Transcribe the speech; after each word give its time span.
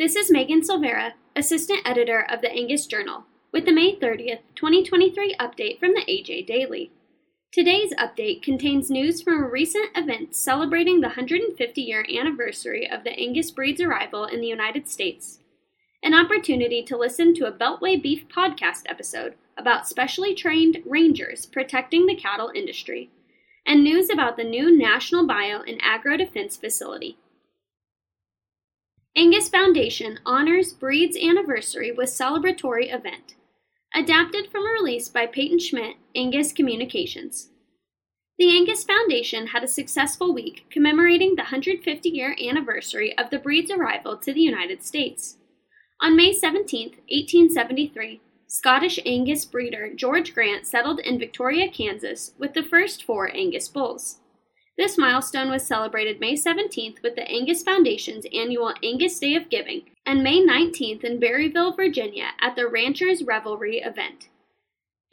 This 0.00 0.16
is 0.16 0.30
Megan 0.30 0.62
Silvera, 0.62 1.12
Assistant 1.36 1.80
Editor 1.84 2.24
of 2.26 2.40
the 2.40 2.50
Angus 2.50 2.86
Journal, 2.86 3.24
with 3.52 3.66
the 3.66 3.70
May 3.70 3.94
30th, 3.94 4.40
2023 4.54 5.36
update 5.38 5.78
from 5.78 5.90
the 5.90 6.06
AJ 6.08 6.46
Daily. 6.46 6.90
Today's 7.52 7.92
update 7.96 8.42
contains 8.42 8.90
news 8.90 9.20
from 9.20 9.44
a 9.44 9.46
recent 9.46 9.90
event 9.94 10.34
celebrating 10.34 11.02
the 11.02 11.08
150 11.08 11.82
year 11.82 12.06
anniversary 12.18 12.90
of 12.90 13.04
the 13.04 13.10
Angus 13.10 13.50
breed's 13.50 13.82
arrival 13.82 14.24
in 14.24 14.40
the 14.40 14.46
United 14.46 14.88
States, 14.88 15.40
an 16.02 16.14
opportunity 16.14 16.82
to 16.82 16.96
listen 16.96 17.34
to 17.34 17.44
a 17.44 17.52
Beltway 17.52 18.02
Beef 18.02 18.26
podcast 18.26 18.84
episode 18.86 19.34
about 19.58 19.86
specially 19.86 20.34
trained 20.34 20.82
rangers 20.86 21.44
protecting 21.44 22.06
the 22.06 22.16
cattle 22.16 22.50
industry, 22.54 23.10
and 23.66 23.84
news 23.84 24.08
about 24.08 24.38
the 24.38 24.44
new 24.44 24.74
National 24.74 25.26
Bio 25.26 25.60
and 25.60 25.78
Agro 25.82 26.16
Defense 26.16 26.56
Facility. 26.56 27.18
Angus 29.16 29.48
Foundation 29.48 30.20
honors 30.24 30.72
Breed's 30.72 31.16
anniversary 31.16 31.90
with 31.90 32.10
celebratory 32.10 32.94
event. 32.94 33.34
Adapted 33.92 34.46
from 34.52 34.64
a 34.64 34.70
release 34.70 35.08
by 35.08 35.26
Peyton 35.26 35.58
Schmitt, 35.58 35.96
Angus 36.14 36.52
Communications. 36.52 37.48
The 38.38 38.56
Angus 38.56 38.84
Foundation 38.84 39.48
had 39.48 39.64
a 39.64 39.68
successful 39.68 40.32
week 40.32 40.64
commemorating 40.70 41.30
the 41.30 41.42
150 41.42 42.08
year 42.08 42.36
anniversary 42.40 43.18
of 43.18 43.30
the 43.30 43.40
breed's 43.40 43.72
arrival 43.72 44.16
to 44.16 44.32
the 44.32 44.40
United 44.40 44.84
States. 44.84 45.38
On 46.00 46.16
May 46.16 46.32
17, 46.32 46.90
1873, 47.08 48.20
Scottish 48.46 49.00
Angus 49.04 49.44
breeder 49.44 49.92
George 49.92 50.32
Grant 50.32 50.66
settled 50.66 51.00
in 51.00 51.18
Victoria, 51.18 51.68
Kansas, 51.68 52.32
with 52.38 52.54
the 52.54 52.62
first 52.62 53.02
four 53.02 53.28
Angus 53.34 53.68
bulls. 53.68 54.20
This 54.80 54.96
milestone 54.96 55.50
was 55.50 55.66
celebrated 55.66 56.20
May 56.20 56.36
17th 56.36 57.02
with 57.02 57.14
the 57.14 57.30
Angus 57.30 57.62
Foundation's 57.62 58.24
annual 58.32 58.72
Angus 58.82 59.18
Day 59.18 59.34
of 59.34 59.50
Giving 59.50 59.82
and 60.06 60.22
May 60.22 60.40
19th 60.42 61.04
in 61.04 61.20
Berryville, 61.20 61.76
Virginia 61.76 62.28
at 62.40 62.56
the 62.56 62.66
Ranchers 62.66 63.22
Revelry 63.22 63.80
event. 63.80 64.30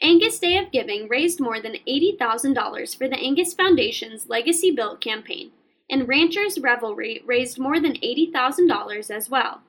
Angus 0.02 0.40
Day 0.40 0.56
of 0.58 0.72
Giving 0.72 1.10
raised 1.10 1.42
more 1.42 1.60
than 1.60 1.76
$80,000 1.86 2.98
for 2.98 3.10
the 3.10 3.18
Angus 3.18 3.54
Foundation's 3.54 4.30
Legacy 4.30 4.72
Built 4.72 5.02
campaign, 5.02 5.52
and 5.90 6.08
Ranchers 6.08 6.60
Revelry 6.60 7.22
raised 7.26 7.60
more 7.60 7.82
than 7.82 7.96
$80,000 7.96 9.12
as 9.12 9.30
well. 9.30 9.64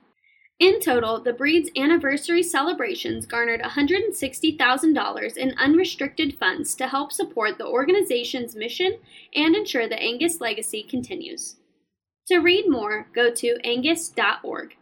In 0.59 0.81
total, 0.81 1.21
the 1.21 1.31
breed's 1.31 1.69
anniversary 1.77 2.43
celebrations 2.43 3.25
garnered 3.25 3.61
$160,000 3.61 5.37
in 5.37 5.57
unrestricted 5.57 6.37
funds 6.37 6.75
to 6.75 6.87
help 6.87 7.13
support 7.13 7.57
the 7.57 7.65
organization's 7.65 8.57
mission 8.57 8.97
and 9.33 9.55
ensure 9.55 9.87
the 9.87 10.01
Angus 10.01 10.41
legacy 10.41 10.83
continues. 10.83 11.55
To 12.27 12.39
read 12.39 12.69
more, 12.69 13.07
go 13.15 13.31
to 13.31 13.57
angus.org. 13.63 14.75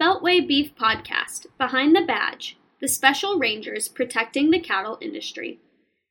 Beltway 0.00 0.46
Beef 0.46 0.74
Podcast 0.74 1.46
Behind 1.56 1.96
the 1.96 2.04
Badge 2.04 2.58
The 2.80 2.88
Special 2.88 3.38
Rangers 3.38 3.88
Protecting 3.88 4.50
the 4.50 4.60
Cattle 4.60 4.98
Industry. 5.00 5.58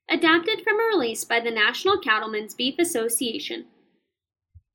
Adapted 0.10 0.62
from 0.64 0.80
a 0.80 0.88
release 0.88 1.24
by 1.24 1.40
the 1.40 1.52
National 1.52 2.00
Cattlemen's 2.00 2.56
Beef 2.56 2.80
Association. 2.80 3.66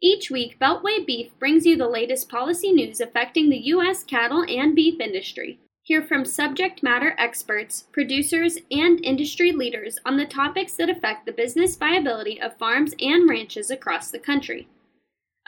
Each 0.04 0.30
week, 0.30 0.58
Beltway 0.60 1.06
Beef 1.06 1.30
brings 1.38 1.64
you 1.64 1.78
the 1.78 1.88
latest 1.88 2.28
policy 2.28 2.74
news 2.74 3.00
affecting 3.00 3.48
the 3.48 3.64
U.S. 3.68 4.04
cattle 4.04 4.44
and 4.46 4.76
beef 4.76 5.00
industry. 5.00 5.58
Hear 5.82 6.02
from 6.02 6.26
subject 6.26 6.82
matter 6.82 7.14
experts, 7.16 7.86
producers, 7.90 8.58
and 8.70 9.02
industry 9.02 9.50
leaders 9.50 9.98
on 10.04 10.18
the 10.18 10.26
topics 10.26 10.74
that 10.74 10.90
affect 10.90 11.24
the 11.24 11.32
business 11.32 11.76
viability 11.76 12.38
of 12.38 12.58
farms 12.58 12.94
and 13.00 13.26
ranches 13.30 13.70
across 13.70 14.10
the 14.10 14.18
country. 14.18 14.68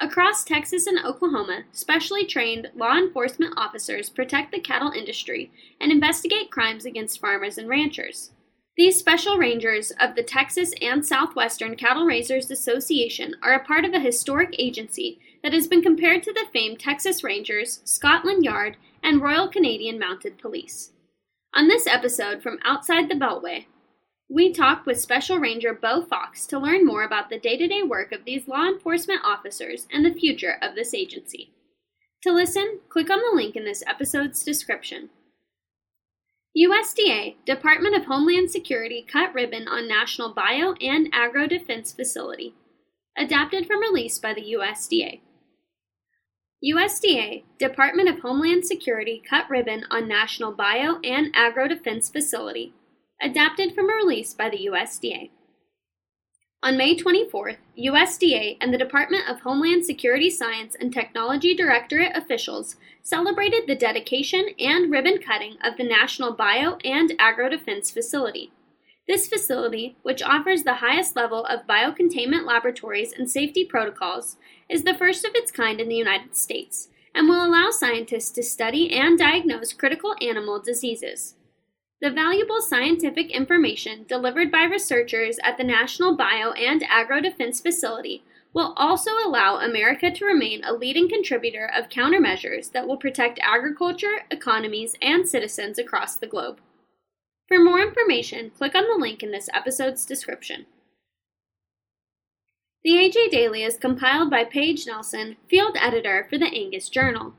Across 0.00 0.44
Texas 0.44 0.86
and 0.86 1.04
Oklahoma, 1.04 1.64
specially 1.72 2.24
trained 2.24 2.70
law 2.74 2.96
enforcement 2.96 3.52
officers 3.58 4.08
protect 4.08 4.52
the 4.52 4.60
cattle 4.60 4.90
industry 4.90 5.50
and 5.78 5.92
investigate 5.92 6.50
crimes 6.50 6.86
against 6.86 7.20
farmers 7.20 7.58
and 7.58 7.68
ranchers. 7.68 8.30
These 8.76 8.98
special 8.98 9.38
rangers 9.38 9.90
of 9.98 10.16
the 10.16 10.22
Texas 10.22 10.74
and 10.82 11.04
Southwestern 11.04 11.76
Cattle 11.76 12.04
Raisers 12.04 12.50
Association 12.50 13.34
are 13.42 13.54
a 13.54 13.64
part 13.64 13.86
of 13.86 13.94
a 13.94 14.00
historic 14.00 14.54
agency 14.58 15.18
that 15.42 15.54
has 15.54 15.66
been 15.66 15.80
compared 15.80 16.22
to 16.24 16.32
the 16.32 16.44
famed 16.52 16.78
Texas 16.78 17.24
Rangers, 17.24 17.80
Scotland 17.84 18.44
Yard, 18.44 18.76
and 19.02 19.22
Royal 19.22 19.48
Canadian 19.48 19.98
Mounted 19.98 20.36
Police. 20.36 20.90
On 21.54 21.68
this 21.68 21.86
episode 21.86 22.42
from 22.42 22.58
Outside 22.66 23.08
the 23.08 23.14
Beltway, 23.14 23.64
we 24.28 24.52
talked 24.52 24.84
with 24.84 25.00
Special 25.00 25.38
Ranger 25.38 25.72
Bo 25.72 26.04
Fox 26.04 26.44
to 26.46 26.58
learn 26.58 26.84
more 26.84 27.02
about 27.02 27.30
the 27.30 27.38
day 27.38 27.56
to 27.56 27.66
day 27.66 27.82
work 27.82 28.12
of 28.12 28.26
these 28.26 28.46
law 28.46 28.66
enforcement 28.66 29.20
officers 29.24 29.86
and 29.90 30.04
the 30.04 30.12
future 30.12 30.58
of 30.60 30.74
this 30.74 30.92
agency. 30.92 31.50
To 32.24 32.32
listen, 32.32 32.80
click 32.90 33.08
on 33.08 33.20
the 33.20 33.34
link 33.34 33.56
in 33.56 33.64
this 33.64 33.82
episode's 33.86 34.44
description. 34.44 35.08
USDA, 36.56 37.34
Department 37.44 37.94
of 37.94 38.06
Homeland 38.06 38.50
Security 38.50 39.04
cut 39.06 39.34
ribbon 39.34 39.68
on 39.68 39.86
National 39.86 40.32
Bio 40.32 40.72
and 40.80 41.10
Agro 41.12 41.46
Defense 41.46 41.92
Facility. 41.92 42.54
Adapted 43.18 43.66
from 43.66 43.80
release 43.80 44.18
by 44.18 44.32
the 44.32 44.54
USDA. 44.58 45.20
USDA, 46.64 47.42
Department 47.58 48.08
of 48.08 48.20
Homeland 48.20 48.64
Security 48.64 49.22
cut 49.28 49.50
ribbon 49.50 49.84
on 49.90 50.08
National 50.08 50.50
Bio 50.50 50.98
and 51.04 51.30
Agro 51.34 51.68
Defense 51.68 52.08
Facility. 52.08 52.72
Adapted 53.20 53.74
from 53.74 53.90
a 53.90 53.94
release 53.94 54.32
by 54.32 54.48
the 54.48 54.66
USDA. 54.66 55.28
On 56.66 56.76
May 56.76 56.96
24th, 56.96 57.58
USDA 57.78 58.56
and 58.60 58.74
the 58.74 58.76
Department 58.76 59.28
of 59.30 59.38
Homeland 59.38 59.84
Security 59.86 60.28
Science 60.28 60.74
and 60.74 60.92
Technology 60.92 61.54
Directorate 61.54 62.16
officials 62.16 62.74
celebrated 63.04 63.68
the 63.68 63.76
dedication 63.76 64.48
and 64.58 64.90
ribbon 64.90 65.18
cutting 65.18 65.58
of 65.62 65.76
the 65.76 65.84
National 65.84 66.32
Bio 66.32 66.76
and 66.84 67.12
Agro 67.20 67.48
Defense 67.50 67.92
Facility. 67.92 68.50
This 69.06 69.28
facility, 69.28 69.96
which 70.02 70.24
offers 70.24 70.64
the 70.64 70.82
highest 70.82 71.14
level 71.14 71.44
of 71.44 71.68
biocontainment 71.68 72.44
laboratories 72.44 73.12
and 73.12 73.30
safety 73.30 73.64
protocols, 73.64 74.34
is 74.68 74.82
the 74.82 74.94
first 74.98 75.24
of 75.24 75.36
its 75.36 75.52
kind 75.52 75.80
in 75.80 75.88
the 75.88 75.94
United 75.94 76.34
States 76.34 76.88
and 77.14 77.28
will 77.28 77.46
allow 77.46 77.70
scientists 77.70 78.32
to 78.32 78.42
study 78.42 78.90
and 78.90 79.16
diagnose 79.16 79.72
critical 79.72 80.16
animal 80.20 80.60
diseases. 80.60 81.36
The 82.00 82.10
valuable 82.10 82.60
scientific 82.60 83.30
information 83.30 84.04
delivered 84.06 84.52
by 84.52 84.64
researchers 84.64 85.38
at 85.42 85.56
the 85.56 85.64
National 85.64 86.14
Bio 86.14 86.52
and 86.52 86.82
Agro 86.88 87.22
Defense 87.22 87.60
Facility 87.60 88.22
will 88.52 88.74
also 88.76 89.10
allow 89.24 89.56
America 89.58 90.10
to 90.10 90.24
remain 90.26 90.62
a 90.62 90.74
leading 90.74 91.08
contributor 91.08 91.70
of 91.74 91.88
countermeasures 91.88 92.70
that 92.72 92.86
will 92.86 92.98
protect 92.98 93.38
agriculture, 93.42 94.24
economies, 94.30 94.94
and 95.00 95.26
citizens 95.26 95.78
across 95.78 96.16
the 96.16 96.26
globe. 96.26 96.60
For 97.48 97.62
more 97.62 97.80
information, 97.80 98.50
click 98.50 98.74
on 98.74 98.84
the 98.84 99.00
link 99.00 99.22
in 99.22 99.30
this 99.30 99.48
episode's 99.54 100.04
description. 100.04 100.66
The 102.84 102.92
AJ 102.92 103.30
Daily 103.30 103.62
is 103.62 103.78
compiled 103.78 104.30
by 104.30 104.44
Paige 104.44 104.86
Nelson, 104.86 105.36
field 105.48 105.76
editor 105.80 106.26
for 106.28 106.36
the 106.38 106.46
Angus 106.46 106.88
Journal. 106.88 107.34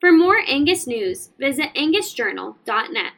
For 0.00 0.10
more 0.10 0.40
Angus 0.48 0.86
news, 0.86 1.30
visit 1.38 1.74
angusjournal.net. 1.74 3.12